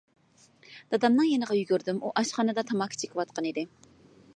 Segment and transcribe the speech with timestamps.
[0.93, 3.75] دادامنىڭ يېنىغا يۈگۈردۈم، ئۇ ئاشخانىدا تاماكا چېكىۋاتقان ئىكەن.